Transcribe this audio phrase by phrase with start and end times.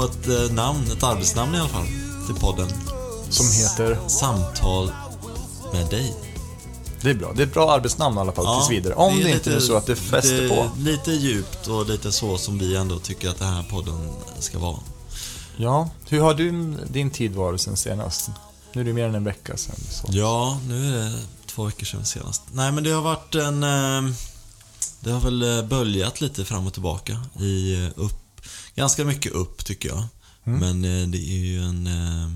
[0.00, 1.86] på ett eh, namn, ett arbetsnamn i alla fall,
[2.26, 2.68] till podden.
[3.30, 3.98] Som heter...
[4.08, 4.90] Samtal
[5.72, 6.14] med dig.
[7.02, 7.32] Det är bra.
[7.36, 8.94] Det är ett bra arbetsnamn i alla fall tills vidare.
[8.94, 10.70] Om det, är inte är så att det fäster det, på.
[10.78, 14.76] Lite djupt och lite så som vi ändå tycker att den här podden ska vara.
[15.56, 18.30] Ja, hur har du din tid varit sen senast?
[18.72, 19.76] Nu är det mer än en vecka sen.
[19.90, 20.06] Så.
[20.10, 21.12] Ja, nu är det
[21.46, 22.42] två veckor sedan senast.
[22.52, 23.62] Nej, men det har varit en...
[23.62, 24.12] eh,
[25.00, 27.90] Det har väl eh, böljat lite fram och tillbaka i eh,
[28.40, 28.76] upp.
[28.76, 30.04] Ganska mycket upp tycker jag.
[30.44, 30.58] Mm.
[30.80, 31.86] Men eh, det är ju en...
[31.86, 32.30] eh,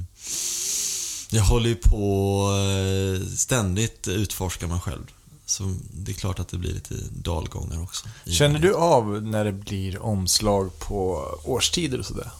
[1.30, 5.06] Jag håller ju på eh, ständigt utforska mig själv.
[5.46, 8.08] Så det är klart att det blir lite dalgångar också.
[8.26, 12.30] Känner du av när det blir omslag på årstider och sådär?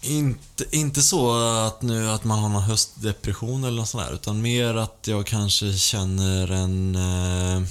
[0.00, 4.42] Inte, inte så att, nu, att man har någon höstdepression eller något sånt där, utan
[4.42, 6.96] mer att jag kanske känner en...
[6.96, 7.62] Eh,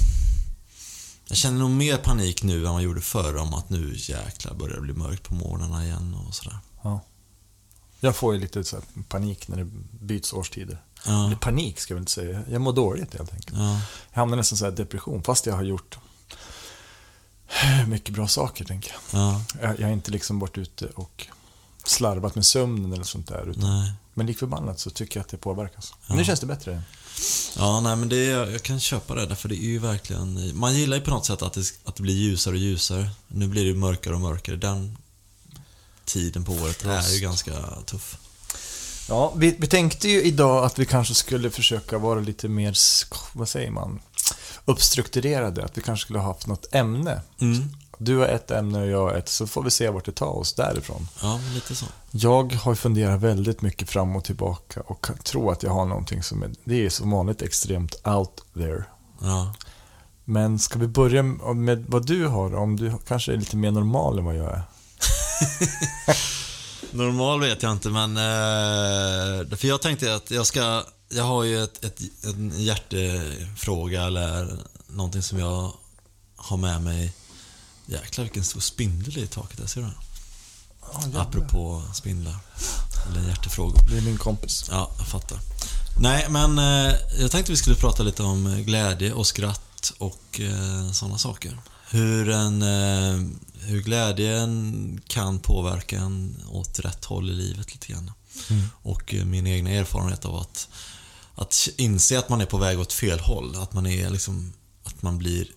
[1.28, 4.54] jag känner nog mer panik nu än vad jag gjorde förr om att nu jäklar
[4.54, 6.58] börjar det bli mörkt på morgnarna igen och sådär.
[6.84, 7.00] Ja.
[8.00, 8.78] Jag får ju lite så
[9.10, 9.66] panik när det
[10.02, 10.82] byts årstider.
[11.06, 12.44] Ja, Eller panik ska jag väl inte säga.
[12.52, 13.58] Jag mår dåligt helt enkelt.
[13.58, 15.98] ja, Jag hamnar nästan så depression, fast jag har gjort
[17.88, 19.22] mycket bra saker, tänker jag.
[19.22, 21.28] ja, Jag, jag är inte liksom varit ute och
[21.86, 23.50] slarvat med sömnen eller sånt där.
[23.50, 23.94] Utan, nej.
[24.14, 25.94] men lik förbannat så tycker jag att det påverkas.
[25.94, 26.06] Ja.
[26.08, 26.82] Men nu känns det bättre.
[27.58, 30.58] Ja, nej men det, jag kan köpa det, därför det är ju verkligen...
[30.58, 33.10] Man gillar ju på något sätt att det, att det blir ljusare och ljusare.
[33.28, 34.56] Nu blir det mörkare och mörkare.
[34.56, 34.98] Den
[36.06, 37.52] tiden på året är ju ganska
[37.86, 38.18] tuff.
[39.10, 42.78] Ja, vi, vi tänkte ju idag att vi kanske skulle försöka vara lite mer,
[43.34, 44.00] vad säger man,
[44.66, 45.66] uppstrukturerade.
[45.66, 47.22] Att vi kanske skulle ha haft något ämne.
[47.42, 47.76] Mm.
[47.98, 50.38] Du har ett ämne och jag har ett, så får vi se vart det tar
[50.38, 51.08] oss därifrån.
[51.22, 51.86] Ja, lite så.
[52.12, 56.44] Jag har funderat väldigt mycket fram och tillbaka och tror att jag har någonting som
[56.44, 58.84] är, det är som vanligt extremt out there.
[59.22, 59.54] Ja.
[60.26, 62.56] Men ska vi börja med vad du har?
[62.56, 64.62] Om du kanske är lite mer normal än vad jag är.
[66.92, 68.18] Normal vet jag inte, men...
[68.18, 70.84] Eh, för jag tänkte att jag ska...
[71.10, 75.72] Jag har ju ett, ett, en hjärtefråga eller någonting som jag
[76.36, 77.14] har med mig.
[77.88, 81.18] Jäklar vilken stor spindel i taket där, ser du?
[81.18, 82.36] Apropå spindlar.
[83.10, 83.80] Eller hjärtefrågor.
[83.90, 84.66] Det är min kompis.
[84.72, 85.40] Ja, jag fattar.
[86.00, 90.40] Nej, men eh, jag tänkte vi skulle prata lite om eh, glädje och skratt och
[90.40, 91.58] eh, sådana saker.
[91.90, 98.12] Hur, en, eh, hur glädjen kan påverka en åt rätt håll i livet lite grann.
[98.50, 98.64] Mm.
[98.84, 100.70] Och eh, min egna erfarenhet av att,
[101.36, 103.56] att inse att man är på väg åt fel håll.
[103.56, 104.54] Att man är liksom,
[104.84, 105.48] att man blir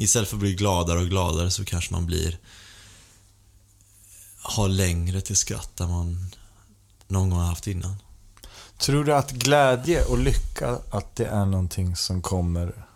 [0.00, 2.38] Istället för att bli gladare och gladare så kanske man blir
[4.42, 6.30] har längre till skratt än man
[7.08, 7.96] någon gång har haft innan.
[8.78, 12.86] Tror du att glädje och lycka, att det är någonting som kommer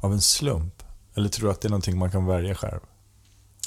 [0.00, 0.82] av en slump?
[1.14, 2.80] Eller tror du att det är någonting man kan välja själv?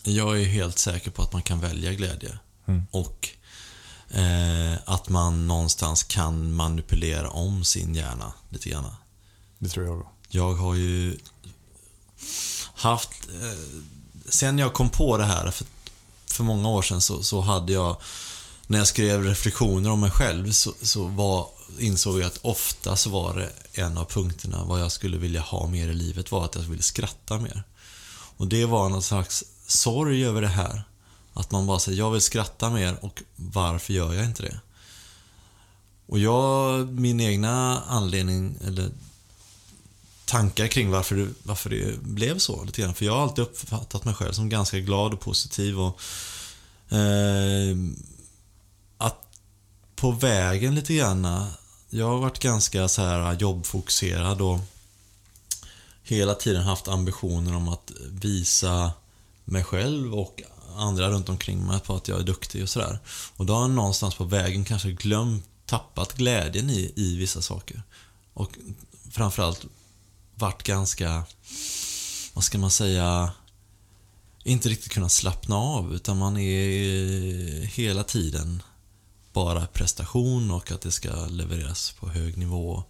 [0.04, 2.40] Jag är helt säker på att man kan välja glädje.
[2.66, 2.84] Mm.
[2.92, 3.30] Och
[4.10, 8.86] eh, att man någonstans kan manipulera om sin hjärna lite grann.
[9.60, 10.08] Det tror jag.
[10.30, 11.18] Jag har ju
[12.80, 13.10] haft...
[13.42, 13.82] Eh,
[14.30, 15.68] sen jag kom på det här för,
[16.26, 17.98] för många år sedan så, så hade jag...
[18.68, 21.48] När jag skrev reflektioner om mig själv så, så var,
[21.80, 23.50] insåg jag att ofta så var det
[23.82, 26.84] en av punkterna vad jag skulle vilja ha mer i livet var att jag ville
[26.84, 27.64] skratta mer.
[28.38, 30.84] Och det var någon slags sorg över det här.
[31.34, 34.60] Att man bara säger, jag vill skratta mer och varför gör jag inte det?
[36.06, 38.92] Och jag, min egna anledning, eller
[40.30, 42.94] tankar kring varför det, varför det blev så lite grann.
[42.94, 46.02] För jag har alltid uppfattat mig själv som ganska glad och positiv och
[46.96, 47.78] eh,
[48.98, 49.18] att
[49.96, 51.46] på vägen lite grann,
[51.90, 54.60] jag har varit ganska så här jobbfokuserad och
[56.04, 58.92] hela tiden haft ambitioner om att visa
[59.46, 60.44] mig själv och
[60.76, 63.00] andra runt omkring mig på att jag är duktig och sådär.
[63.36, 67.84] Och då har jag någonstans på vägen kanske glömt, tappat glädjen i, i vissa saker.
[68.34, 68.58] Och
[69.12, 69.66] framförallt
[70.40, 71.24] varit ganska,
[72.34, 73.32] vad ska man säga,
[74.44, 78.64] inte riktigt kunnat slappna av utan man är hela tiden
[79.34, 82.84] bara prestation och att det ska levereras på hög nivå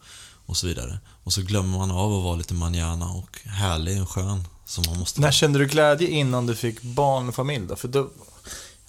[0.46, 1.00] och så vidare.
[1.24, 5.00] Och så glömmer man av att vara lite manjana och härlig och skön som man
[5.00, 7.76] måste När kände du glädje innan du fick barn och familj då?
[7.76, 8.00] För då,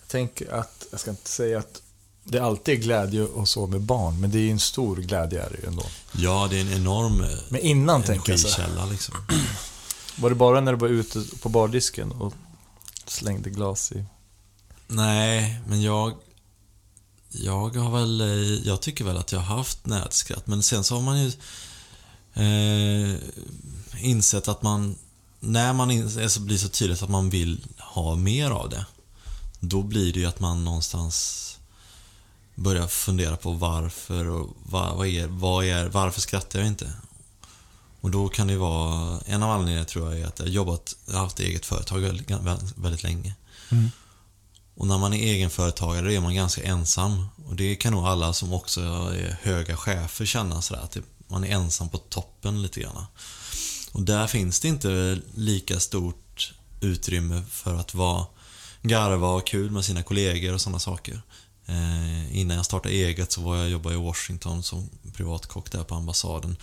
[0.00, 1.82] jag tänker att, jag ska inte säga att
[2.30, 5.42] det alltid är glädje och så med barn, men det är ju en stor glädje
[5.42, 5.82] är det ju ändå.
[6.12, 9.14] Ja, det är en enorm eh, Men innan tänker jag så här, energikälla liksom.
[10.16, 12.34] var det bara när du var ute på bardisken och
[13.06, 14.04] slängde glas i?
[14.88, 16.14] Nej, men jag...
[17.32, 18.20] Jag har väl...
[18.20, 21.32] eh, Jag tycker väl att jag har haft nätskratt, men sen så har man ju...
[22.34, 23.16] eh,
[24.00, 24.96] insett att man,
[25.40, 28.86] när man in, så blir så tydligt att man vill ha mer av det,
[29.60, 31.46] då blir det ju att man någonstans
[32.60, 36.92] börjar fundera på varför och vad, vad, är, vad är, varför skrattar jag inte?
[38.00, 40.96] Och då kan det vara, en av anledningarna tror jag är att jag har jobbat,
[41.06, 42.30] jag har haft eget företag väldigt,
[42.76, 43.34] väldigt länge.
[43.70, 43.90] Mm.
[44.74, 47.26] Och när man är egenföretagare är man ganska ensam.
[47.46, 50.96] Och det kan nog alla som också är höga chefer känna sådär, att
[51.28, 53.04] man är ensam på toppen lite grann.
[53.92, 58.26] Och där finns det inte lika stort utrymme för att vara
[58.82, 61.22] garva och kul med sina kollegor och sådana saker.
[61.66, 65.94] Eh, innan jag startade eget så var jag jobbade i Washington som privatkock där på
[65.94, 66.56] ambassaden.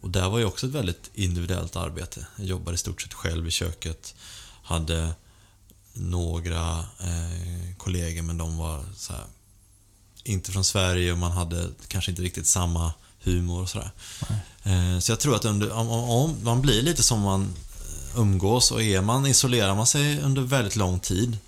[0.00, 2.26] Och där var ju också ett väldigt individuellt arbete.
[2.36, 4.14] Jag jobbade i stort sett själv i köket.
[4.62, 5.14] Hade
[5.92, 9.24] några eh, kollegor men de var så här,
[10.24, 12.92] inte från Sverige och man hade kanske inte riktigt samma
[13.22, 13.90] humor och sådär.
[14.62, 17.54] Eh, så jag tror att under, om, om, man blir lite som man
[18.16, 21.38] umgås och är man, isolerar man sig under väldigt lång tid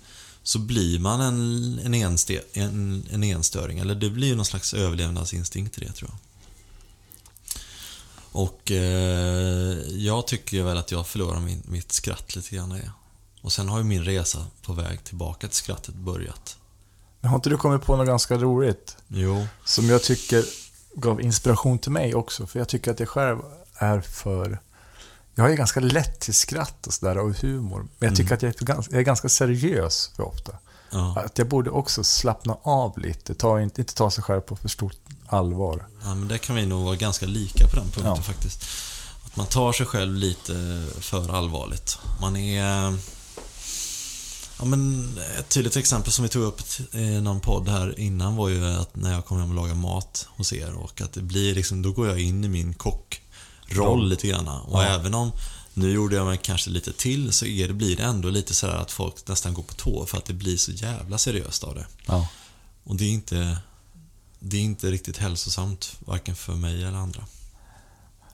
[0.43, 3.79] så blir man en, en, enste, en, en enstöring.
[3.79, 6.19] Eller det blir någon slags överlevnadsinstinkt i det tror jag.
[8.31, 12.71] Och eh, jag tycker väl att jag förlorar min, mitt skratt lite grann.
[12.71, 12.91] Är.
[13.41, 16.57] Och sen har ju min resa på väg tillbaka till skrattet börjat.
[17.19, 18.97] Men har inte du kommit på något ganska roligt?
[19.07, 19.47] Jo.
[19.65, 20.45] Som jag tycker
[20.93, 22.47] gav inspiration till mig också.
[22.47, 23.39] För jag tycker att jag själv
[23.75, 24.59] är för...
[25.35, 27.87] Jag är ganska lätt till skratt och sådär och humor.
[27.99, 28.49] Men jag tycker mm.
[28.49, 30.51] att jag är, jag är ganska seriös för ofta.
[30.89, 31.19] Ja.
[31.25, 33.33] Att jag borde också slappna av lite.
[33.35, 34.97] Ta, inte, inte ta sig själv på för stort
[35.27, 35.85] allvar.
[36.03, 38.21] Ja, men där kan vi nog vara ganska lika på den punkten ja.
[38.21, 38.63] faktiskt.
[39.25, 41.97] Att man tar sig själv lite för allvarligt.
[42.21, 42.97] Man är...
[44.59, 48.49] Ja, men ett tydligt exempel som vi tog upp i någon podd här innan var
[48.49, 51.55] ju att när jag kom hem och lagade mat hos er och att det blir
[51.55, 52.73] liksom, då går jag in i min
[53.73, 54.47] kockroll lite grann.
[54.47, 54.83] Och ja.
[54.83, 55.31] även om
[55.73, 58.75] nu gjorde jag mig kanske lite till så är det, blir det ändå lite sådär
[58.75, 61.85] att folk nästan går på tå för att det blir så jävla seriöst av det.
[62.05, 62.27] Ja.
[62.83, 63.57] Och det är inte
[64.45, 67.23] det är inte riktigt hälsosamt, varken för mig eller andra.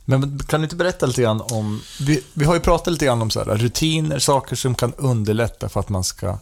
[0.06, 1.81] Men kan du inte berätta lite grann om...
[2.00, 5.69] Vi, vi har ju pratat lite grann om så här, rutiner, saker som kan underlätta
[5.69, 6.38] för att man ska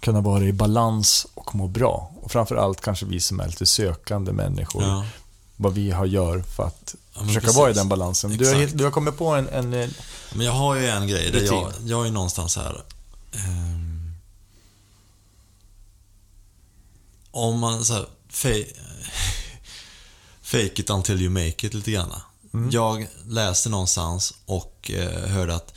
[0.00, 2.12] kunna vara i balans och må bra.
[2.22, 4.82] Och framförallt kanske vi som är lite sökande människor.
[4.82, 5.04] Ja.
[5.56, 6.94] Vad vi har gör för att
[7.26, 8.36] försöka vara i den balansen.
[8.36, 9.48] Du har, du har kommit på en...
[9.48, 9.70] en
[10.32, 11.30] men jag har ju en grej.
[11.30, 12.84] Där jag, jag är någonstans här...
[13.32, 13.76] Eh,
[17.30, 18.06] om man så här,
[20.42, 22.12] fake it until you make it lite grann.
[22.54, 22.70] Mm.
[22.70, 25.74] Jag läste någonstans och eh, hörde att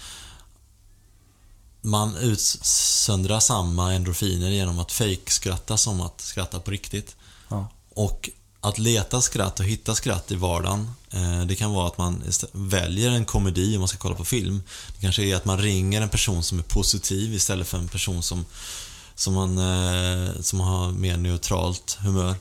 [1.82, 7.16] man utsöndrar samma endorfiner genom att fake-skratta som att skratta på riktigt.
[7.48, 7.68] Ja.
[7.94, 8.30] Och
[8.62, 13.12] att leta skratt och hitta skratt i vardagen, eh, det kan vara att man väljer
[13.12, 14.64] en komedi om man ska kolla på film.
[14.96, 18.24] Det kanske är att man ringer en person som är positiv istället för en person
[18.24, 18.46] som,
[19.16, 22.36] som, man, eh, som har mer neutralt humör.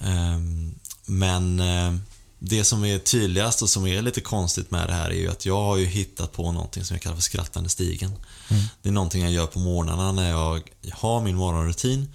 [0.00, 1.94] Ehm, men eh,
[2.38, 5.46] det som är tydligast och som är lite konstigt med det här är ju att
[5.46, 8.12] jag har ju hittat på någonting som jag kallar för skrattande stigen.
[8.48, 8.62] Mm.
[8.82, 10.62] Det är någonting jag gör på morgnarna när jag
[10.92, 12.12] har min morgonrutin.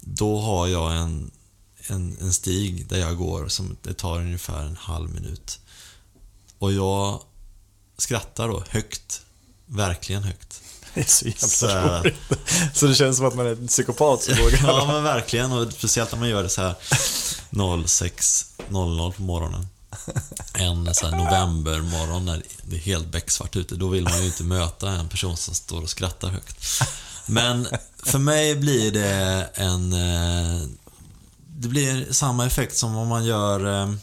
[0.00, 1.30] Då har jag en,
[1.90, 5.58] en, en stig där jag går som det tar ungefär en halv minut.
[6.58, 7.22] Och jag
[7.98, 9.22] skrattar då högt.
[9.66, 10.62] Verkligen högt.
[10.94, 12.16] Det är så jävla så, roligt.
[12.74, 14.58] Så det känns som att man är en psykopat som vågar.
[14.62, 15.52] ja, men verkligen.
[15.52, 16.74] Och speciellt när man gör det så här
[17.50, 19.66] 06.00 på morgonen.
[20.54, 23.74] En så här novembermorgon när det är helt becksvart ute.
[23.74, 26.82] Då vill man ju inte möta en person som står och skrattar högt.
[27.26, 27.68] Men
[28.02, 29.92] för mig blir det en...
[31.60, 33.94] Det blir samma effekt som om man gör eh,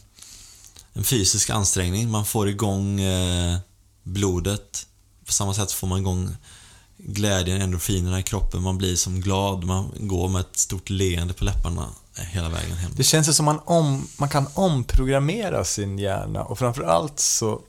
[0.93, 2.11] en fysisk ansträngning.
[2.11, 3.57] Man får igång eh,
[4.03, 4.87] blodet.
[5.25, 6.35] På samma sätt får man igång
[6.97, 8.61] glädjen, endorfinerna i kroppen.
[8.61, 9.63] Man blir som glad.
[9.63, 12.91] Man går med ett stort leende på läpparna hela vägen hem.
[12.95, 17.61] Det känns som man, om, man kan omprogrammera sin hjärna och framförallt så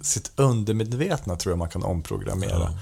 [0.00, 2.72] sitt undermedvetna tror jag man kan omprogrammera.
[2.72, 2.78] Ja.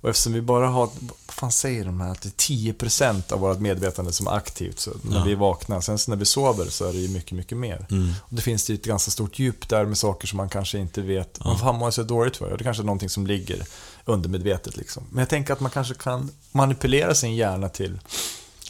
[0.00, 3.40] Och eftersom vi bara har, vad fan säger de här, att det är 10% av
[3.40, 5.24] vårt medvetande som är aktivt så när ja.
[5.24, 5.80] vi vaknar.
[5.80, 7.86] Sen så när vi sover så är det ju mycket, mycket mer.
[7.90, 8.12] Mm.
[8.20, 11.02] Och det finns det ett ganska stort djup där med saker som man kanske inte
[11.02, 11.38] vet.
[11.44, 11.50] Ja.
[11.50, 12.56] Vad fan mår jag så dåligt för?
[12.56, 13.64] Det kanske är någonting som ligger
[14.04, 14.76] undermedvetet.
[14.76, 15.02] Liksom.
[15.10, 17.98] Men jag tänker att man kanske kan manipulera sin hjärna till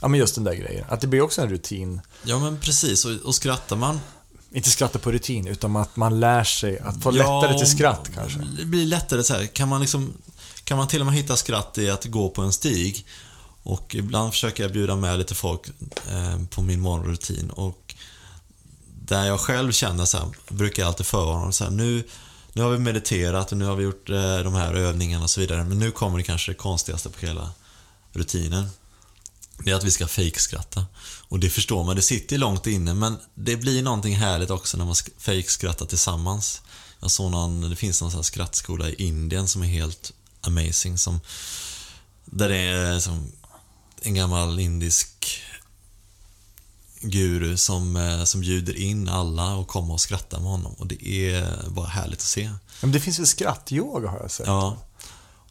[0.02, 0.84] Ja, men just den där grejen.
[0.88, 2.00] Att det blir också en rutin.
[2.22, 3.04] Ja, men precis.
[3.04, 4.00] Och, och skrattar man
[4.52, 8.10] inte skratta på rutin, utan att man lär sig att få ja, lättare till skratt
[8.14, 8.38] kanske.
[8.58, 9.46] Det blir lättare så här.
[9.46, 10.12] Kan man liksom
[10.70, 13.06] kan man till och med hitta skratt i att gå på en stig.
[13.62, 15.60] Och ibland försöker jag bjuda med lite folk
[16.10, 17.50] eh, på min morgonrutin.
[17.50, 17.94] Och
[18.86, 22.04] där jag själv känner så här, brukar jag alltid förvarna så här, nu,
[22.52, 25.40] nu har vi mediterat och nu har vi gjort eh, de här övningarna och så
[25.40, 25.64] vidare.
[25.64, 27.50] Men nu kommer det kanske det konstigaste på hela
[28.12, 28.68] rutinen.
[29.64, 30.86] Det är att vi ska fejkskratta.
[31.28, 34.84] Och det förstår man, det sitter långt inne men det blir någonting härligt också när
[34.84, 36.62] man fejkskrattar tillsammans.
[37.00, 40.98] Jag såg någon, det finns någon sån här skrattskola i Indien som är helt amazing.
[40.98, 41.20] Som,
[42.24, 43.32] där det är som
[44.02, 45.40] en gammal indisk
[47.00, 50.72] guru som, eh, som bjuder in alla och kommer och skrattar med honom.
[50.78, 52.50] Och det är bara härligt att se.
[52.80, 54.46] Men det finns väl skrattyoga har jag sett?
[54.46, 54.76] Ja.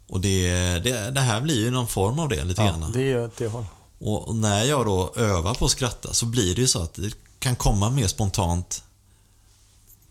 [0.08, 2.91] Och det, det, det här blir ju någon form av det lite Ja, grann.
[2.91, 3.48] det är åt det.
[3.48, 6.93] Och och när jag då övar på att skratta så blir det ju så att
[6.93, 8.84] det kan komma mer spontant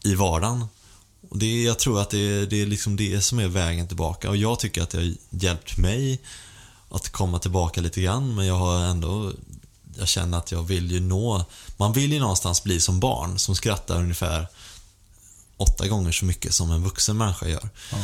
[0.05, 0.67] i vardagen.
[1.29, 4.29] Och det, jag tror att det, det är liksom det som är vägen tillbaka.
[4.31, 6.21] Och jag tycker att det har hjälpt mig
[6.91, 8.35] att komma tillbaka lite grann.
[8.35, 9.33] Men jag har ändå...
[9.99, 11.45] Jag känner att jag vill ju nå...
[11.77, 14.47] Man vill ju någonstans bli som barn som skrattar ungefär
[15.57, 17.69] åtta gånger så mycket som en vuxen människa gör.
[17.93, 17.99] Ja.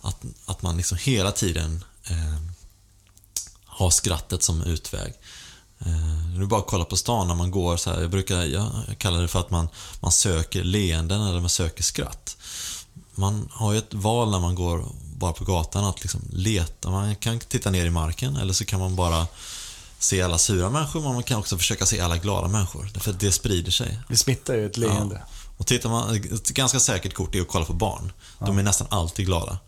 [0.00, 2.38] Att, att man liksom hela tiden eh,
[3.64, 5.12] har skrattet som utväg.
[5.86, 8.00] Eh, är bara kolla på stan när man går så här.
[8.00, 9.68] Jag brukar jag kallar det för att man,
[10.00, 12.36] man söker leenden eller man söker skratt.
[13.14, 14.84] Man har ju ett val när man går
[15.16, 16.90] bara på gatan att liksom leta.
[16.90, 19.26] Man kan titta ner i marken eller så kan man bara
[19.98, 22.90] se alla sura människor men man kan också försöka se alla glada människor.
[22.94, 23.98] Därför att det sprider sig.
[24.08, 25.22] Det smittar ju ett leende.
[25.56, 28.12] Och tittar man, ett ganska säkert kort är att kolla på barn.
[28.38, 29.58] De är nästan alltid glada.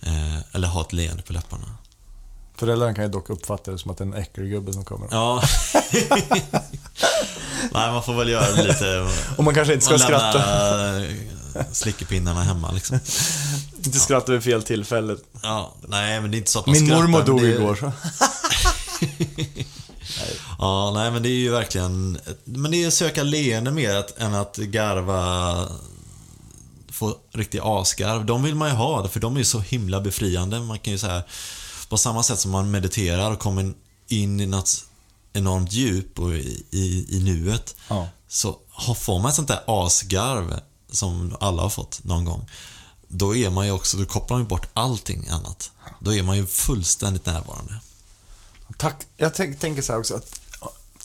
[0.00, 1.76] Eh, eller har ett leende på läpparna.
[2.60, 5.08] Föräldrarna kan ju dock uppfatta det som att det är en äckelgubbe som kommer.
[5.10, 5.42] Ja.
[7.72, 9.08] Nej, man får väl göra det lite...
[9.36, 10.44] Och man kanske inte ska man skratta.
[11.72, 12.96] slickepinnarna hemma liksom.
[13.84, 15.16] Inte skratta vid fel tillfälle.
[15.42, 17.48] Ja, nej, men det är inte så att man Min skrattar, mormor men dog är-
[17.48, 17.74] igår.
[17.76, 17.92] Så.
[20.58, 22.18] Ja, nej men det är ju verkligen...
[22.44, 25.68] Men det är söka leende mer att, än att garva...
[26.92, 28.26] Få riktig asgarv.
[28.26, 30.60] De vill man ju ha, för de är ju så himla befriande.
[30.60, 31.22] Man kan ju säga
[31.90, 33.74] På samma sätt som man mediterar och kommer
[34.08, 34.84] in i något
[35.32, 37.76] enormt djup och i, i, i nuet.
[37.88, 38.08] Ja.
[38.28, 42.50] Så har- får man ett sånt där asgarv som alla har fått någon gång.
[43.08, 45.70] Då är man ju också, då kopplar man ju bort allting annat.
[46.00, 47.80] Då är man ju fullständigt närvarande.
[48.76, 50.40] Tack, jag tänk, tänker så här också att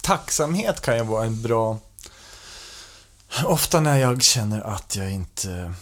[0.01, 1.79] tacksamhet kan ju vara en bra...
[3.45, 5.73] Ofta när jag känner att jag inte...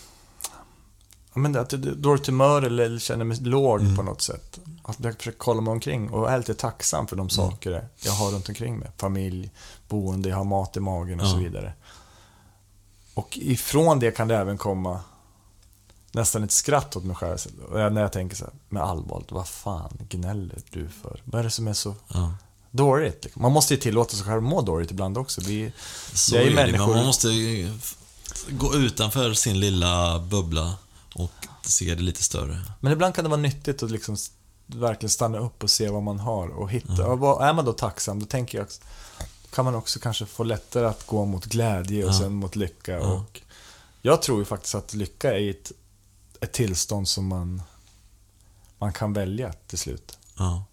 [1.33, 4.59] Ja, men att jag är dåligt humör eller känner mig låg på något sätt.
[4.83, 8.31] Att jag försöker kolla mig omkring och är lite tacksam för de saker jag har
[8.31, 8.91] runt omkring mig.
[8.97, 9.51] Familj,
[9.87, 11.31] boende, jag har mat i magen och Ja.
[11.31, 11.73] så vidare.
[13.13, 14.99] Och ifrån det kan det även komma
[16.11, 17.37] nästan ett skratt åt mig själv.
[17.71, 21.21] När jag tänker så här, med allvar, vad fan gnäller du för?
[21.25, 22.33] Vad är det som är så Ja.
[22.71, 23.23] dåligt?
[23.23, 23.41] liksom?
[23.41, 25.41] Man måste ju tillåta sig själv må dåligt ibland också.
[25.41, 25.73] Vi,
[26.13, 26.93] Så är ju människor.
[26.95, 27.71] Man måste ju
[28.49, 30.73] gå utanför sin lilla bubbla
[31.15, 32.61] och se det lite större.
[32.79, 34.17] Men ibland kan det vara nyttigt att liksom
[34.65, 37.07] verkligen stanna upp och se vad man har och hitta.
[37.07, 38.81] Och vad- är man då tacksam, då tänker jag också,
[39.53, 42.19] kan man också kanske få lättare att gå mot glädje och Ja.
[42.19, 42.91] sen mot lycka.
[42.91, 42.99] Ja.
[42.99, 43.41] Och
[44.01, 45.71] jag tror ju faktiskt att lycka är ett,
[46.41, 47.61] ett tillstånd som man,
[48.79, 50.17] man kan välja till slut.
[50.37, 50.63] Ja.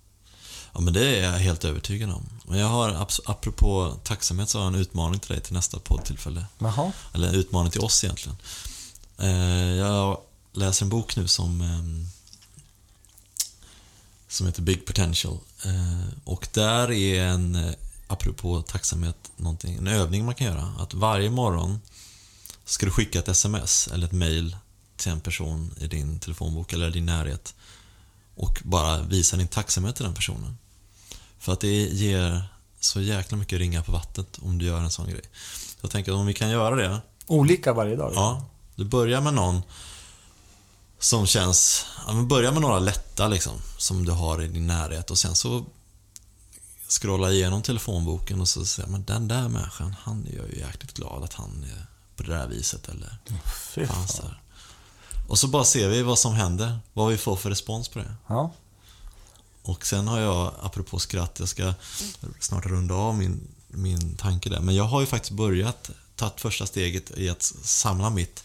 [0.73, 2.27] ja, men det är jag helt övertygad om.
[2.49, 6.47] Men jag har, apropå tacksamhet, så har jag en utmaning till dig till nästa poddtillfälle.
[6.59, 6.93] Jaha.
[7.15, 8.37] Eller en utmaning till oss egentligen.
[9.19, 9.29] Eh,
[9.77, 10.19] Jag
[10.53, 12.07] läser en bok nu som ehm,
[14.29, 15.39] som heter Big Potential.
[15.65, 17.73] Eh, Och där är en, eh,
[18.07, 20.73] apropå tacksamhet, någonting, en övning man kan göra.
[20.79, 21.81] Att varje morgon
[22.65, 24.57] ska du skicka ett sms eller ett mail
[24.97, 27.55] till en person i din telefonbok eller din närhet
[28.35, 30.59] och bara visa din tacksamhet till den personen.
[31.39, 32.43] För att det ger
[32.81, 35.23] så jäkla mycket ringar på vattnet om du gör en sån grej.
[35.81, 38.13] Jag tänker att om vi kan göra det Olika varje dag.
[38.15, 39.63] Ja, du börjar med någon
[41.01, 41.87] som känns...
[42.07, 45.35] Ja, men börja med några lätta liksom, som du har i din närhet och sen
[45.35, 45.65] så
[46.89, 50.95] scrolla igenom telefonboken och så säger men den där människan, han är jag ju jäkligt
[50.95, 53.19] glad att han är på det där viset eller
[53.75, 54.23] Fy fan så.
[55.29, 58.15] Och så bara ser vi vad som händer, vad vi får för respons på det.
[58.27, 58.53] Ja.
[59.63, 61.75] Och sen har jag, apropå skratt, jag ska
[62.41, 64.61] snart runda av min, min tanke där.
[64.61, 68.45] Men jag har ju faktiskt börjat, tagit första steget i att samla mitt,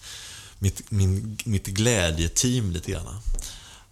[0.60, 3.20] mitt, min, mitt glädjeteam lite grann.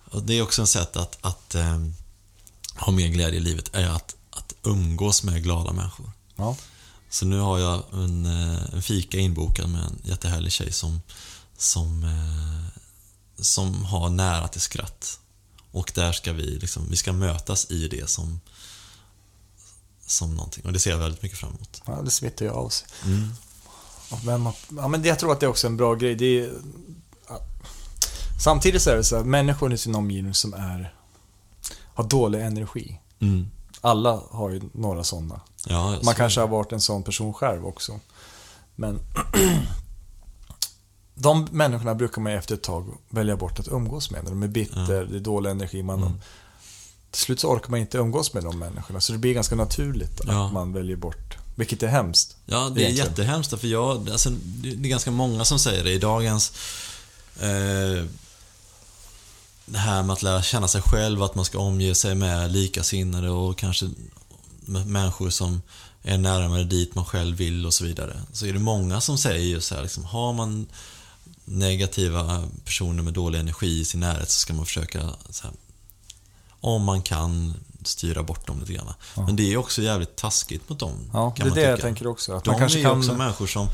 [0.05, 1.85] Och det är också ett sätt att, att eh,
[2.75, 6.11] ha mer glädje i livet, är att, att umgås med glada människor.
[6.35, 6.55] ja.
[7.09, 11.01] Så nu har jag en, eh, en fika inbokad med en jättehärlig tjej som,
[11.57, 12.81] som, eh,
[13.43, 15.19] som har nära till skratt.
[15.71, 18.39] Och där ska vi, liksom, vi ska mötas i det som,
[20.05, 20.65] som någonting.
[20.65, 21.81] Och det ser jag väldigt mycket fram emot.
[21.85, 22.87] ja, det smittar ju av sig.
[23.05, 23.33] Mm.
[24.25, 26.15] Vem har, ja, men jag tror att det är också en bra grej.
[26.15, 26.51] Det är,
[28.43, 30.93] Samtidigt så är det så här, människor i sin omgivning som är,
[31.93, 32.99] har dålig energi.
[33.19, 33.47] Mm.
[33.81, 35.41] Alla har ju några sådana.
[35.67, 37.99] Ja, Man kanske har varit en sån person själv också.
[38.75, 38.99] Men
[41.15, 44.25] de människorna brukar man efter ett tag välja bort att umgås med.
[44.25, 45.83] De är bitter, det är dålig energi.
[45.83, 46.13] Man, Mm.
[47.11, 48.99] Till slut så orkar man inte umgås med de människorna.
[49.01, 50.45] Så det blir ganska naturligt Ja.
[50.45, 51.32] att man väljer bort.
[51.55, 52.35] Vilket är hemskt.
[52.45, 53.09] Ja, det är Egentligen.
[53.09, 56.51] jättehemskt för jag, alltså, det är ganska många som säger det i dagens
[57.39, 58.05] eh,
[59.65, 63.29] det här med att lära känna sig själv, att man ska omge sig med likasinnade
[63.29, 63.89] och kanske
[64.65, 65.61] människor som
[66.03, 68.21] är närmare dit man själv vill och så vidare.
[68.33, 70.67] Så är det många som säger just så här, liksom, har man
[71.45, 74.99] negativa personer med dålig energi i sin närhet så ska man försöka,
[75.43, 75.51] här,
[76.49, 77.53] om man kan,
[77.87, 78.93] styra bort dem lite grann.
[79.15, 79.25] Ja.
[79.25, 81.09] Men det är också jävligt taskigt mot dem.
[81.13, 81.87] Ja, det är det jag tycka.
[81.87, 82.33] tänker också.
[82.33, 82.97] Att De man kanske är ju kan...
[82.99, 83.67] också människor som,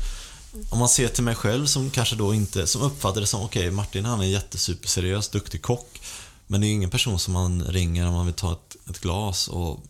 [0.70, 3.70] om man ser till mig själv som kanske då inte, som uppfattar det som, okej
[3.70, 6.00] Martin han är jättesuperseriös, duktig kock.
[6.46, 9.48] Men det är ingen person som man ringer om man vill ta ett, ett glas
[9.48, 9.80] och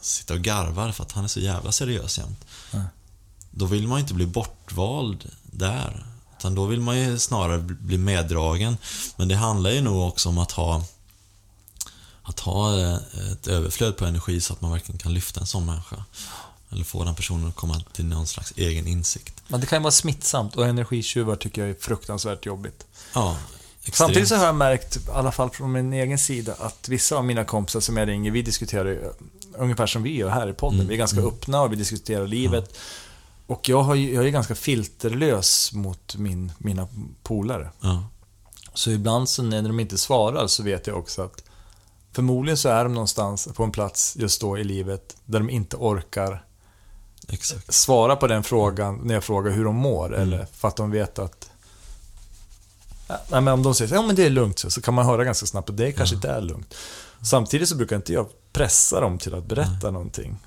[0.00, 2.44] sitta och garvar för att han är så jävla seriös jämt.
[2.70, 2.84] Nej.
[3.50, 6.06] Då vill man ju inte bli bortvald där.
[6.38, 8.76] Utan då vill man ju snarare bli meddragen.
[9.16, 10.84] Men det handlar ju nog också om att ha
[12.30, 12.98] att ha eh,
[13.32, 16.04] ett överflöd på energi så att man verkligen kan lyfta en sån människa.
[16.72, 19.42] Eller få den personen att komma till någon slags egen insikt.
[19.48, 22.86] Men det kan ju vara smittsamt och energitjuvar tycker jag är fruktansvärt jobbigt.
[23.14, 23.36] Ja,
[23.78, 23.96] extremt.
[23.96, 27.24] Samtidigt så har jag märkt, i alla fall från min egen sida, att vissa av
[27.24, 29.12] mina kompisar som jag ringer, vi diskuterar ju
[29.58, 30.78] ungefär som vi gör här i podden.
[30.78, 31.28] Mm, Vi är ganska mm.
[31.28, 32.76] öppna och vi diskuterar livet.
[33.46, 36.88] Och jag, har jag är ganska filterlös mot min, mina
[37.22, 37.70] polare.
[37.80, 38.04] Ja,
[38.74, 41.44] Så ibland så när de inte svarar så vet jag också att
[42.12, 45.76] förmodligen så är de någonstans på en plats just då i livet där de inte
[45.76, 46.44] orkar
[47.28, 47.72] exakt.
[47.74, 50.06] svara på den frågan när jag frågar hur de mår.
[50.06, 50.20] Mm.
[50.20, 51.50] Eller för att de vet att...
[53.08, 55.06] Ja, Nej, men om de säger så, ja men det är lugnt, så kan man
[55.06, 56.16] höra ganska snabbt att det kanske Ja.
[56.16, 56.74] inte är lugnt.
[57.22, 60.38] Samtidigt så brukar inte jag pressa dem till att berätta någonting.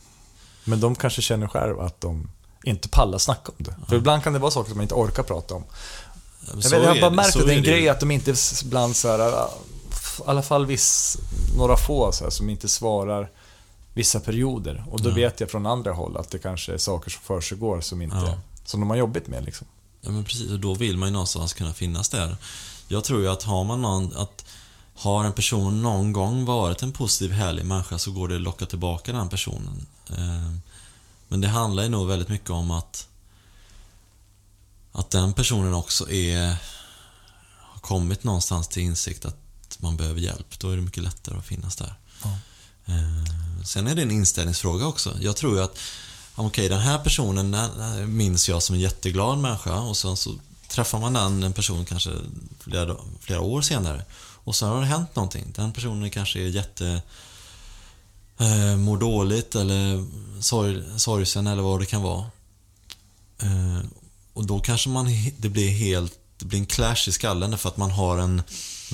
[0.64, 2.30] Men de kanske känner själv att de
[2.64, 3.76] inte pallar snacka om det.
[3.88, 5.64] För ibland kan det vara saker som man inte orkar prata om.
[6.54, 8.34] Jag, Så vet, jag har bara märkt att det är en grej att de inte
[8.64, 9.48] ibland så här,
[10.20, 11.18] i alla fall viss,
[11.58, 13.32] några få så här, som inte svarar
[13.94, 14.84] vissa perioder.
[14.92, 15.14] Och då Ja.
[15.16, 18.38] vet jag från andra håll att det kanske är saker som försiggår som inte, Ja.
[18.66, 19.68] som de har jobbigt med liksom.
[20.02, 22.38] Ja men precis, och då vill man ju någonstans kunna finnas där.
[22.88, 24.46] Jag tror ju att har man någon, att
[24.96, 28.66] har en person någon gång varit en positiv, härlig människa så går det att locka
[28.66, 29.86] tillbaka den personen.
[30.10, 30.54] Eh,
[31.28, 33.08] Men det handlar ju nog väldigt mycket om att
[34.92, 36.48] att den personen också är
[37.60, 39.38] har kommit någonstans till insikt att
[39.84, 40.60] man behöver hjälp.
[40.60, 41.96] Då är det mycket lättare att finnas där.
[42.24, 42.30] Ja.
[42.86, 45.18] Eh, Sen är det en inställningsfråga också.
[45.22, 45.78] Jag tror ju att
[46.36, 47.56] okej, den här personen
[48.16, 50.36] minns jag som en jätteglad människa och sen så
[50.68, 52.10] träffar man den en person kanske
[52.60, 54.06] flera, flera år senare
[54.46, 55.46] och så har det hänt någonting.
[55.56, 57.02] Den personen kanske är jätte
[58.40, 60.06] eh, mår dåligt eller
[60.42, 62.26] sorg, sorgsen eller vad det kan vara.
[63.42, 63.80] Eh,
[64.34, 65.06] och då kanske man,
[65.38, 68.44] det blir helt, det blir en clash i skallen för att man har en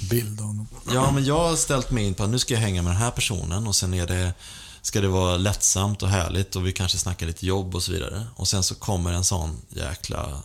[0.02, 0.68] Bild av honom.
[0.94, 3.02] Ja, men jag har ställt mig in på att nu ska jag hänga med den
[3.02, 4.34] här personen och sen är det
[4.82, 8.28] Ska det vara lättsamt och härligt och vi kanske snackar lite jobb och så vidare.
[8.36, 10.42] Och sen så kommer en sån jäkla...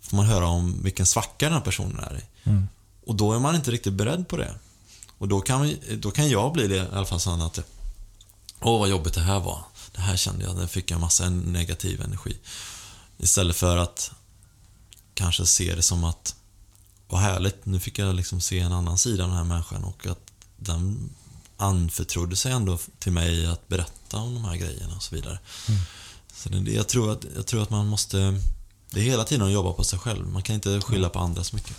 [0.00, 2.48] Får man höra om vilken svacka den här personen är i.
[2.48, 2.68] Mm.
[3.06, 4.54] Och då är man inte riktigt beredd på det.
[5.18, 7.58] Och då kan, då kan jag bli det i alla fall sån att
[8.60, 9.64] Åh, vad jobbigt det här var.
[9.92, 12.36] Det här kände jag, där fick jag massa negativ energi.
[13.18, 14.10] Istället för att
[15.14, 16.34] kanske se det som att
[17.08, 20.06] vad härligt, nu fick jag liksom se en annan sida av den här människan och
[20.06, 21.10] att den
[21.56, 25.38] anförtrodde sig ändå till mig att berätta om de här grejerna och så vidare.
[25.68, 25.80] Mm.
[26.32, 28.40] Så det, jag, tror att, jag tror att man måste...
[28.90, 30.28] Det är hela tiden att jobba på sig själv.
[30.28, 31.76] Man kan inte skylla på andra så mycket.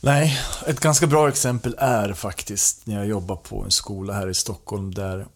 [0.00, 4.34] Nej, ett ganska bra exempel är faktiskt när jag jobbar på en skola här i
[4.34, 5.26] Stockholm där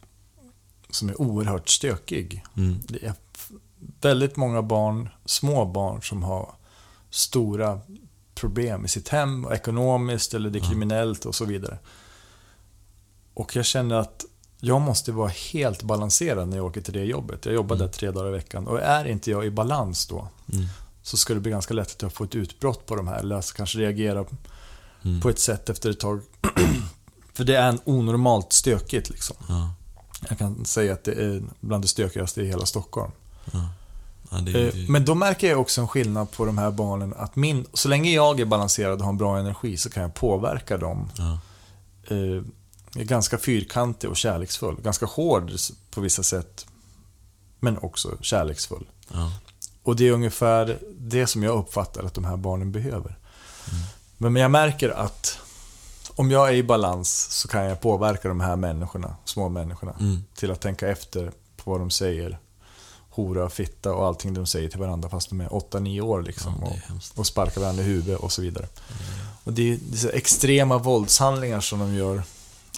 [0.91, 2.45] som är oerhört stökig.
[2.57, 2.81] Mm.
[2.89, 3.15] Det är
[4.01, 6.55] väldigt många barn, små barn, som har
[7.11, 7.81] stora
[8.45, 10.69] problem i sitt hem, ekonomiskt eller det är Ja.
[10.69, 11.79] kriminellt och så vidare.
[13.35, 14.25] Och jag känner att
[14.61, 17.47] jag måste vara helt balanserad när jag åker till det jobbet.
[17.47, 17.87] Jag jobbar Mm.
[17.87, 18.67] där tre dagar i veckan.
[18.67, 20.65] Och är inte jag i balans då, Mm.
[21.03, 23.19] så ska det bli ganska lätt att jag får ett utbrott på de här.
[23.19, 24.25] Eller alltså kanske reagera
[25.05, 25.21] Mm.
[25.21, 26.21] på ett sätt efter ett tag.
[27.35, 29.37] För det är en onormalt stökigt liksom.
[29.49, 29.71] Ja.
[30.29, 33.13] Jag kan säga att det är bland det stökigaste i hela Stockholm.
[33.53, 33.69] Ja.
[34.35, 34.67] Ja, är.
[34.67, 37.15] Eh, Men då märker jag också en skillnad på de här barnen.
[37.17, 40.15] Att min, så länge jag är balanserad och har en bra energi så kan jag
[40.15, 41.11] påverka dem.
[41.17, 41.39] ja.
[42.09, 42.17] Eh,
[42.97, 44.77] Jag är ganska fyrkantig och kärleksfull.
[44.83, 45.51] Ganska hård
[45.91, 46.67] på vissa sätt.
[47.61, 48.87] Men också kärleksfull.
[49.13, 49.33] Ja.
[49.83, 53.19] Och det är ungefär det som jag uppfattar att de här barnen behöver.
[54.19, 55.39] Men jag märker att
[56.17, 60.25] om jag är i balans så kan jag påverka de här människorna, små människorna, Mm.
[60.35, 62.39] till att tänka efter på vad de säger.
[63.15, 66.55] Hora, fitta och allting de säger till varandra fast de är 8-9 år liksom.
[66.61, 68.69] Ja, och, och sparkar varandra i huvudet och så vidare.
[69.45, 72.23] Och det är, det är extrema våldshandlingar som de gör.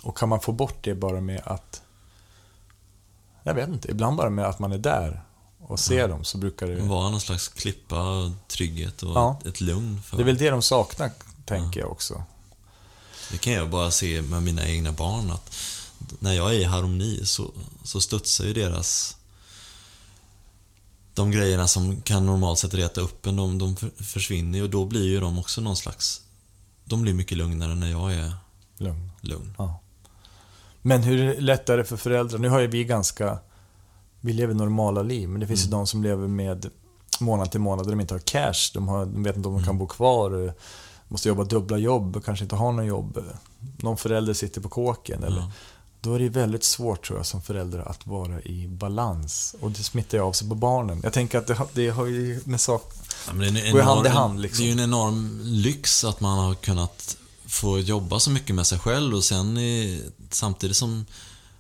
[0.02, 1.82] Och kan man få bort det bara med att...
[3.42, 5.22] Jag vet inte, ibland bara med att man är där
[5.60, 6.76] och ser dem så brukar det...
[6.76, 9.40] Vara någon slags klippa, trygghet och Ja.
[9.44, 10.02] ett lugn.
[10.02, 11.10] För Det är väl det de saknar,
[11.44, 12.22] tänker jag också.
[13.30, 15.54] Det kan jag bara se med mina egna barn att
[16.18, 17.50] när jag är i harmoni så,
[17.84, 19.16] så studsar ju deras...
[21.16, 24.70] De grejerna som kan normalt sett reta upp en, de, de för- försvinner ju och
[24.70, 26.20] då blir ju de också någon slags...
[26.84, 28.32] De blir mycket lugnare när jag är
[28.78, 29.10] Lugn.
[29.20, 29.54] lugn.
[29.58, 29.80] Ja.
[30.82, 31.18] Men hur
[31.72, 32.38] är det för föräldrar?
[32.38, 33.38] Nu har ju vi ganska...
[34.20, 36.66] Vi lever normala liv, men det finns ju de som lever med
[37.20, 38.70] månad till månad där de inte har cash.
[38.74, 40.54] De, har, de vet inte om de kan bo kvar,
[41.08, 43.18] måste jobba dubbla jobb, kanske inte har något jobb.
[43.78, 45.24] Någon förälder sitter på kåken.
[45.24, 45.50] Eller, Ja.
[46.00, 49.54] Då är det väldigt svårt tror jag som förälder att vara i balans.
[49.60, 51.00] Och det smittar ju av sig på barnen.
[51.04, 52.92] Jag tänker att det, har- det har ju med sak...
[53.26, 54.62] Ja, det är Går hand i hand, liksom.
[54.64, 58.66] Det är ju en enorm lyx att man har kunnat få jobba så mycket med
[58.66, 61.06] sig själv och sen i, samtidigt som,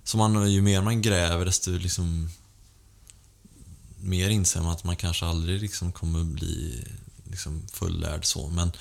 [0.04, 2.28] som man, ju mer man gräver desto liksom
[4.00, 6.84] mer inser man att man kanske aldrig liksom kommer bli
[7.30, 8.48] liksom fullärd så.
[8.48, 8.72] Men,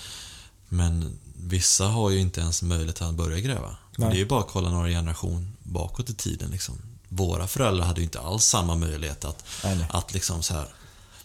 [0.70, 3.76] men vissa har ju inte ens möjlighet att börja gräva.
[3.98, 4.10] Nej.
[4.10, 6.50] Det är ju bara att kolla några generation bakåt i tiden.
[6.52, 6.76] Liksom.
[7.10, 9.88] Våra föräldrar hade ju inte alls samma möjlighet att, Nej, nej.
[9.90, 10.68] att liksom så här,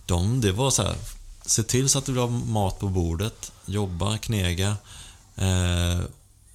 [0.07, 0.97] de, det var så här,
[1.47, 4.77] se till så att det blev mat på bordet, jobba, knega
[5.37, 6.01] eh,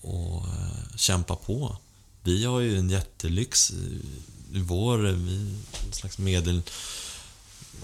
[0.01, 1.77] och eh, kämpa på.
[2.23, 6.61] Vi har ju en jättelyx i vår, vi, en slags medel,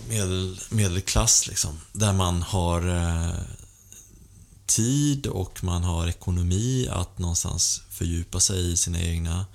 [0.10, 3.34] medel, medelklass liksom, där man har eh,
[4.75, 9.45] tid och man har ekonomi att någonstans fördjupa sig i sina egna,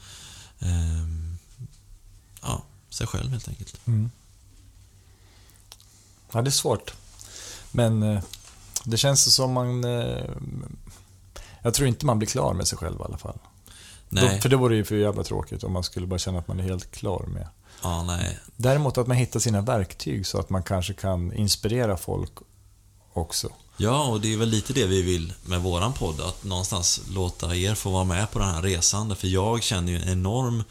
[0.59, 1.07] eh,
[2.43, 3.87] ja, sig själv helt enkelt.
[3.87, 4.11] Mm.
[6.33, 6.95] Ja, det är svårt.
[7.73, 8.23] Men eh,
[8.85, 9.85] det känns som man...
[9.85, 10.31] Eh,
[11.63, 13.39] jag tror inte man blir klar med sig själv i alla fall.
[14.09, 16.49] Nej, Då, för det vore ju för jävla tråkigt om man skulle bara känna att
[16.49, 17.49] man är helt klar med.
[17.83, 18.39] ja, nej.
[18.57, 22.33] Däremot att man hittar sina verktyg så att man kanske kan inspirera folk
[23.13, 23.49] också.
[23.77, 27.57] Ja, och det är väl lite det vi vill med våran podd, att någonstans låta
[27.57, 29.17] er få vara med på den här resan.
[29.17, 30.65] För jag känner ju en enorm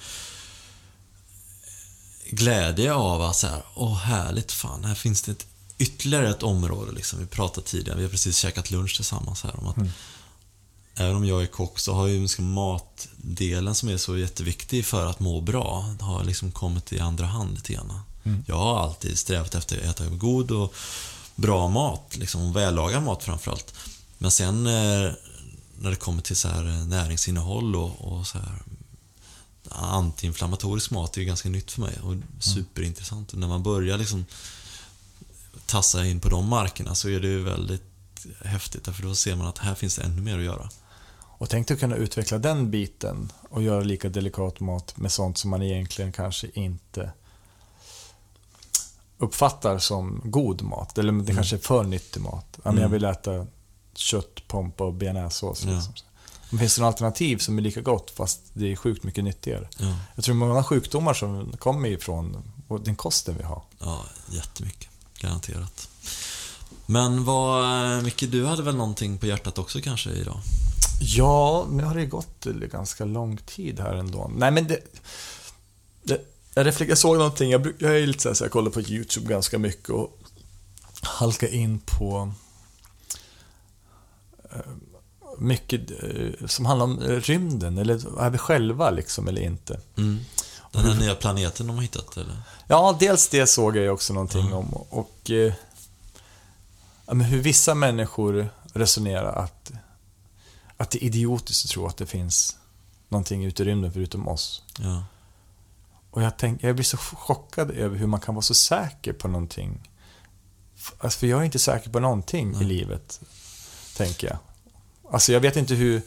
[2.30, 6.92] glädje av att så här, åh härligt fan, här finns det ett, ytterligare ett område
[6.92, 7.20] liksom.
[7.20, 9.78] Vi pratade tidigare, vi har precis käkat lunch tillsammans här om att
[10.98, 15.06] Även om jag är kock så har ju liksom matdelen som är så jätteviktig för
[15.06, 18.00] att må bra, har liksom kommit i andra hand lite grann.
[18.48, 20.74] Jag har alltid strävat efter att äta god och
[21.36, 23.74] bra mat, liksom vällagad mat framförallt.
[24.18, 25.12] Men sen eh,
[25.80, 28.62] när det kommer till så här eh, näringsinnehåll och, och så här
[29.70, 33.34] antiinflammatorisk mat är ju ganska nytt för mig och superintressant.
[33.34, 34.26] Och när man börjar liksom
[35.66, 37.84] tassa in på de markerna så är det ju väldigt
[38.42, 40.70] häftigt för då ser man att här finns det ännu mer att göra.
[41.38, 45.38] Och tänk dig att kunna utveckla den biten och göra lika delikat mat med sånt
[45.38, 47.12] som man egentligen kanske inte
[49.18, 50.98] uppfattar som god mat.
[50.98, 52.60] Eller det kanske är för nyttig mat.
[52.64, 52.92] Men Jag Mm.
[52.92, 53.48] vill äta
[53.96, 55.64] kött, pompa och bearnaisesås.
[55.66, 55.72] Ja.
[55.76, 55.94] Liksom.
[56.50, 59.70] Men finns det något alternativ som är lika gott fast det är sjukt mycket nyttigare?
[59.78, 62.44] Ja, Jag tror många sjukdomar som kommer ifrån
[62.84, 63.62] den kosten vi har.
[63.80, 64.90] ja jättemycket.
[65.20, 65.88] Garanterat.
[66.86, 70.38] Men vad, Micke, du hade väl någonting på hjärtat också kanske idag?
[71.02, 74.32] Ja, nu har det gått ganska lång tid här ändå.
[74.36, 74.80] Nej, men det...
[76.04, 76.22] det
[76.56, 78.82] jag, reflekter, jag såg någonting, jag, jag är lite så här, så jag kollar på
[78.82, 80.20] YouTube ganska mycket och
[81.02, 82.34] halkar in på
[84.52, 84.60] eh,
[85.38, 89.80] mycket eh, som handlar om rymden, eller är vi själva liksom eller inte?
[89.98, 90.20] Mm.
[90.72, 92.36] Den här nya planeten de har hittat, eller?
[92.68, 94.74] Ja, dels det såg jag också någonting om.
[94.74, 95.54] Och eh,
[97.08, 99.72] hur vissa människor resonerar att,
[100.78, 102.58] att det är idiotiskt att tro att det finns
[103.10, 104.64] någonting ute i rymden förutom oss.
[104.80, 105.04] Ja.
[106.16, 109.28] Och jag, tänk, jag blir så chockad över hur man kan vara så säker på
[109.28, 109.90] någonting.
[110.98, 113.22] Alltså, för jag är inte säker på någonting i livet,
[113.98, 114.38] tänker jag.
[115.12, 116.02] Alltså jag vet inte hur,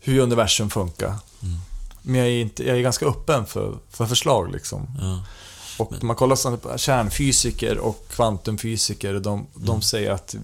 [0.00, 1.14] hur universum funkar.
[2.02, 4.88] Men jag är, inte, jag är ganska öppen för, för förslag liksom.
[5.00, 5.24] Ja.
[5.78, 10.34] Och när man kollar sådana på kärnfysiker och kvantumfysiker, de, de säger att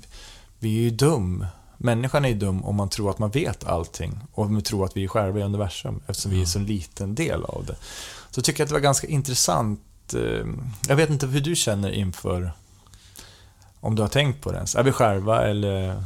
[0.58, 1.46] vi är ju dum.
[1.76, 4.84] Människan är ju dum om man tror att man vet allting och om vi tror
[4.84, 7.76] att vi är själva i universum eftersom vi är en så liten del av det.
[8.38, 10.14] Så tycker jag att det var ganska intressant.
[10.14, 10.46] Eh,
[10.88, 12.52] jag vet inte hur du känner inför
[13.80, 14.74] om du har tänkt på det ens.
[14.74, 16.04] Är vi själva eller?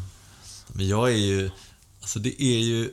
[0.69, 1.51] Men jag är ju,
[2.01, 2.93] alltså det är ju,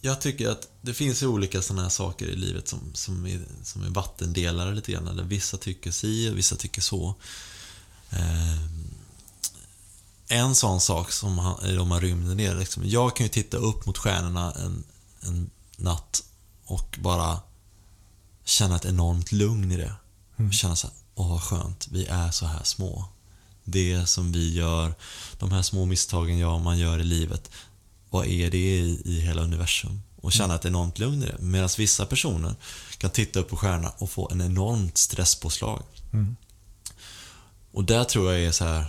[0.00, 3.40] jag tycker att det finns ju olika sådana här saker i livet som, som, är,
[3.62, 5.16] som är vattendelare lite grann.
[5.16, 7.14] Där vissa tycker si och vissa tycker så.
[8.10, 8.62] Eh,
[10.28, 13.56] en sån sak som han, är om man rymden är liksom, jag kan ju titta
[13.56, 14.84] upp mot stjärnorna en,
[15.20, 16.24] en natt
[16.64, 17.40] och bara
[18.44, 19.94] känna ett enormt lugn i det.
[20.36, 23.04] Och känna så här, åh vad skönt, vi är så här små.
[23.64, 24.94] Det som vi gör,
[25.38, 27.50] de här små misstagen jag man gör i livet,
[28.10, 30.02] vad är det i, i hela universum?
[30.16, 31.36] Och känna ett enormt lugn i det.
[31.38, 32.54] Medan vissa personer
[32.98, 35.82] kan titta upp på stjärnorna och få en enormt stresspåslag.
[36.12, 36.36] Mm.
[37.72, 38.86] Och där tror jag är så här.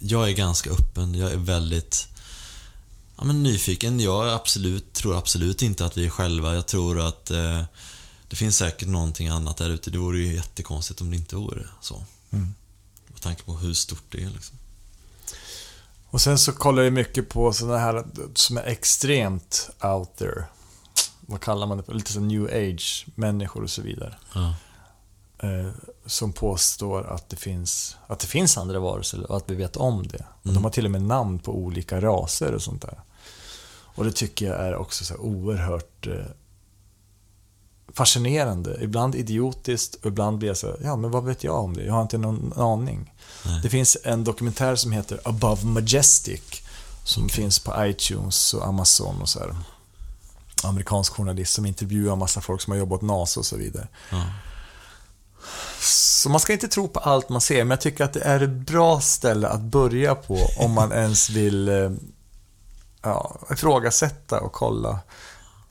[0.00, 2.08] Jag är ganska öppen, jag är väldigt
[3.18, 4.00] ja, men nyfiken.
[4.00, 6.54] Jag absolut, tror absolut inte att vi är själva.
[6.54, 7.62] Jag tror att eh,
[8.28, 9.90] det finns säkert någonting annat där ute.
[9.90, 12.04] Det vore ju jättekonstigt om det inte vore så.
[12.30, 12.54] Mm.
[13.06, 14.30] Med tanke på hur stort det är.
[14.30, 14.58] Liksom.
[16.10, 18.04] Och sen så kollar jag mycket på sådana här
[18.34, 20.44] som är extremt out there.
[21.20, 21.94] Vad kallar man det?
[21.94, 24.14] Lite som new age människor och så vidare.
[24.34, 24.54] Ja.
[25.38, 25.70] Eh,
[26.06, 30.08] som påstår att det, finns, att det finns andra varelser och att vi vet om
[30.08, 30.24] det.
[30.44, 30.54] Mm.
[30.54, 33.00] De har till och med namn på olika raser och sånt där.
[33.98, 36.26] Och det tycker jag är också så oerhört eh,
[37.92, 38.78] fascinerande.
[38.80, 41.84] Ibland idiotiskt och ibland blir jag så här, ja men vad vet jag om det?
[41.84, 43.14] Jag har inte någon aning.
[43.44, 43.60] Nej.
[43.62, 46.42] Det finns en dokumentär som heter Above Majestic.
[47.04, 47.34] Som Okej.
[47.34, 49.56] finns på iTunes och Amazon och så här.
[50.64, 53.88] Amerikansk journalist som intervjuar massa folk som har jobbat NASA och så vidare.
[54.10, 54.22] Ja.
[55.80, 58.40] Så man ska inte tro på allt man ser, men jag tycker att det är
[58.40, 61.90] ett bra ställe att börja på om man ens vill eh,
[63.02, 64.98] ja, ifrågasätta och kolla.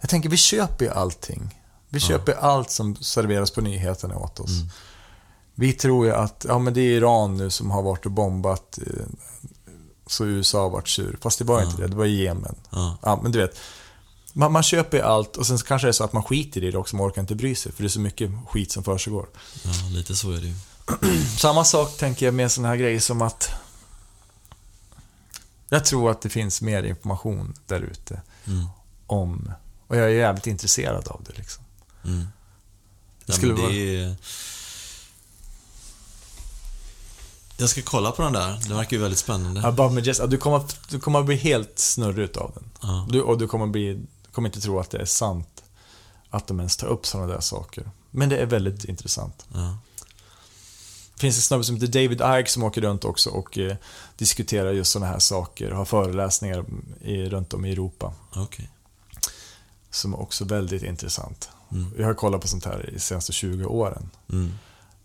[0.02, 1.62] Jag tänker, vi köper ju allting.
[1.90, 4.52] Vi köper allt som serveras på nyheterna åt oss.
[4.58, 4.70] Mm.
[5.56, 8.80] Vi tror ju att ja, men det är Iran nu som har varit och bombat
[8.88, 9.06] eh,
[10.08, 11.18] så USA har varit sur.
[11.22, 11.82] Fast det var inte Ja.
[11.82, 12.56] det, det var Jemen.
[12.70, 12.98] Ja.
[13.02, 13.60] Ja, men du vet.
[14.34, 16.72] Man, man köper ju allt och sen kanske det är så att man skiter i
[16.72, 17.72] det också, man orkar inte bry sig.
[17.72, 19.28] För det är så mycket skit som försiggår.
[19.64, 20.56] ja, lite så är det ju.
[21.38, 23.50] Samma sak tänker jag med sådana här grejer som att
[25.70, 28.66] jag tror att det finns mer information där ute Mm.
[29.08, 29.52] om,
[29.88, 31.64] och jag är jävligt intresserad av det liksom.
[32.06, 32.28] Mm.
[33.26, 34.16] Det skulle vara- det är...
[37.60, 38.60] Jag ska kolla på den där.
[38.68, 39.68] Den verkar ju väldigt spännande.
[39.68, 42.64] Above Majestic, du, kommer, du kommer bli helt snurrig utav den.
[42.82, 43.08] Ja.
[43.10, 45.64] Du, och du kommer, bli, du kommer inte tro att det är sant
[46.30, 47.92] att de ens tar upp sådana där saker.
[48.12, 49.46] Men det är väldigt intressant.
[49.54, 49.78] Ja.
[51.18, 53.76] Det finns en snubbe som heter David Icke som åker runt också och eh,
[54.18, 55.72] diskuterar just sådana här saker.
[55.72, 56.66] Har föreläsningar
[57.02, 58.14] i, runt om i Europa.
[58.36, 58.70] Okej.
[59.92, 61.50] Som är också väldigt intressant.
[61.72, 61.92] Mm.
[61.98, 64.10] Jag har kollat på sånt här de senaste 20 åren.
[64.32, 64.52] Mm.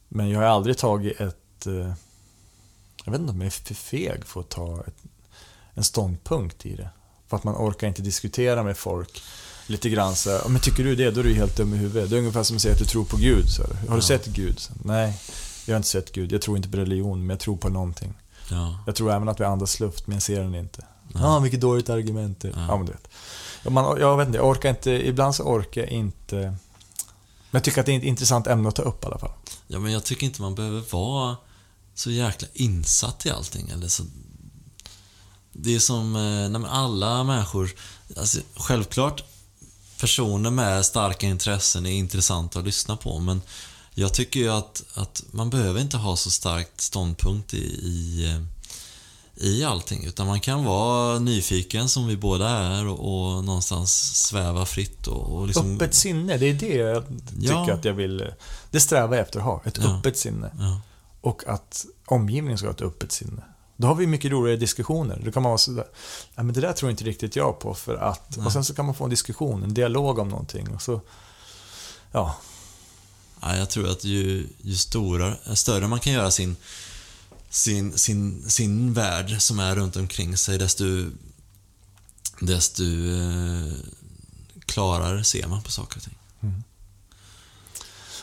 [0.09, 1.67] Men jag har aldrig tagit ett...
[1.67, 1.93] eh,
[3.05, 4.97] Jag vet inte om jag är för feg för att ta ett,
[5.75, 6.89] en ståndpunkt i det.
[7.29, 9.23] För att man orkar inte diskutera med folk
[9.67, 11.77] lite grann så här, "Ja, men tycker du det, då är du helt dum i
[11.77, 12.11] huvudet.
[12.11, 13.49] Det är ungefär som att säga att du tror på Gud.
[13.49, 13.75] Så här.
[13.75, 14.01] Har du Ja.
[14.03, 14.59] sett Gud?
[14.61, 15.19] Så, Nej,
[15.67, 16.33] jag har inte sett Gud.
[16.33, 18.15] Jag tror inte på religion, men jag tror på någonting.
[18.51, 18.79] Ja.
[18.87, 20.87] Jag tror även att vi andas luft, men jag ser den inte.
[21.15, 22.49] Ja, ah, vilket dåligt argument det.
[22.49, 22.67] Ja.
[22.69, 23.09] Ja, men du vet.
[23.73, 26.37] Man, jag vet inte, jag orkar inte, ibland så orkar jag inte.
[26.37, 29.33] Men jag tycker att det är ett intressant ämne att ta upp i alla fall.
[29.67, 31.37] ja, men jag tycker inte man behöver vara
[31.95, 33.69] så jäkla insatt i allting.
[33.69, 34.03] Eller så...
[35.53, 37.71] Det är som, eh, nej, alla människor,
[38.17, 39.25] alltså, självklart
[40.01, 43.43] personer med starka intressen är intressanta att lyssna på, men
[43.95, 48.43] jag tycker ju att, att man behöver inte ha så starkt ståndpunkt i, i, eh,
[49.47, 52.99] i allting, utan man kan vara nyfiken som vi båda är och,
[53.37, 55.75] och någonstans sväva fritt och, och liksom...
[55.75, 57.73] Öppet sinne, det är det jag tycker Ja.
[57.75, 58.33] att jag vill...
[58.71, 59.97] Det strävar jag efter att ha, ett Ja.
[59.99, 60.51] öppet sinne.
[60.59, 60.81] Ja,
[61.21, 63.43] Och att omgivningen ska ha ett öppet sinne.
[63.77, 65.21] Då har vi mycket roligare diskussioner.
[65.25, 65.87] Då kan man vara sådär,
[66.35, 68.37] nej men det där tror inte riktigt jag på för att...
[68.37, 68.47] Nej.
[68.47, 70.69] Och sen så kan man få en diskussion, en dialog om någonting.
[70.75, 71.01] Och så,
[72.13, 72.37] ja,
[73.43, 76.57] Ja, jag tror att ju, ju stora, större man kan göra sin,
[77.51, 80.85] sin, sin, sin värld som är runt omkring sig, desto,
[82.41, 83.73] desto eh,
[84.67, 86.17] klarare ser man på saker och ting.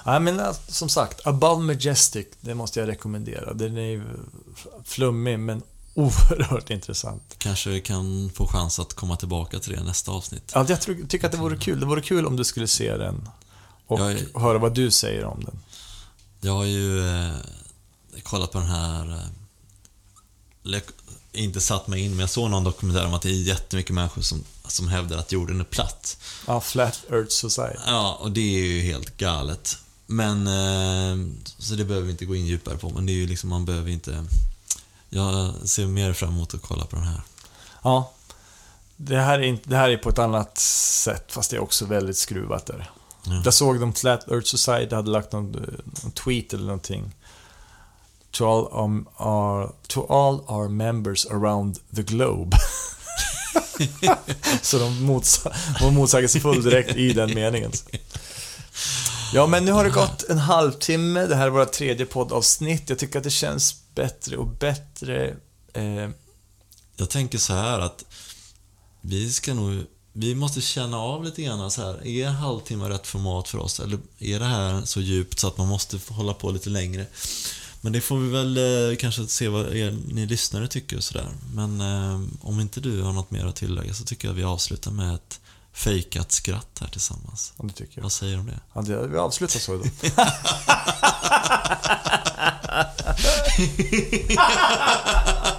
[0.06, 3.54] Nej, men äh, som sagt, Above Majestic, det måste jag rekommendera.
[3.54, 4.04] Den är ju
[4.84, 5.62] flummig, men
[5.94, 7.36] oerhört intressant.
[7.38, 10.52] Kanske vi kan få chans att komma tillbaka till det i nästa avsnitt.
[10.56, 11.80] Ja, jag tycker att det vore kul.
[11.80, 13.30] Det vore kul om du skulle se den
[13.90, 15.60] och är- höra vad du säger om den.
[16.42, 17.34] Jag har ju eh,
[18.24, 19.30] kollat på den här...
[20.66, 20.80] Eh,
[21.32, 24.22] inte satt mig in, men jag såg någon dokumentär om att det är jättemycket människor
[24.22, 26.18] som, som hävdar att jorden är platt.
[26.48, 27.80] Ja, Flat Earth Society.
[27.86, 29.78] Ja, och det är ju helt galet.
[30.06, 33.28] Men, eh, så det behöver vi inte gå in djupare på, men det är ju
[33.28, 34.26] liksom, man behöver inte...
[35.10, 37.22] Jag ser mer fram emot att kolla på den här.
[37.84, 38.12] Ja.
[38.98, 41.86] Det här, är inte, det här är på ett annat sätt, fast det är också
[41.86, 42.92] väldigt skruvat där.
[43.24, 43.42] Ja.
[43.46, 45.52] Jag såg de Flat Earth Society hade lagt någon,
[46.04, 47.16] någon tweet eller någonting.
[48.32, 52.58] To all, um, our, to all our members around the globe.
[54.62, 55.52] Så de motsa
[55.82, 57.72] var motsägelsefull direkt i den meningen.
[59.34, 61.26] Ja, men nu har det gått en halvtimme.
[61.26, 62.90] Det här är våra tredje poddavsnitt.
[62.90, 65.36] Jag tycker att det känns bättre och bättre.
[65.74, 66.10] Eh,
[66.96, 68.04] Jag tänker så här att
[69.02, 69.84] vi ska nog...
[70.14, 72.08] Vi måste känna av lite grann så här.
[72.08, 73.80] Är en halvtimme rätt format för oss?
[73.80, 77.06] Eller är det här så djupt så att man måste hålla på lite längre?
[77.82, 78.58] Men det får vi väl
[78.92, 81.28] eh, kanske se vad er, ni lyssnare tycker och sådär.
[81.54, 84.92] Men eh, om inte du har något mer att tillägga så tycker jag vi avslutar
[84.92, 85.40] med ett
[85.74, 87.54] fejkat skratt här tillsammans.
[87.58, 88.04] ja, det tycker jag.
[88.04, 88.60] Vad säger du om det?
[88.74, 89.84] Ja, det, vi avslutar så då.